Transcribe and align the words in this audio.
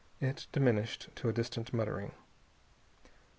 It 0.19 0.47
diminished 0.51 1.09
to 1.17 1.29
a 1.29 1.31
distant 1.31 1.73
muttering. 1.75 2.13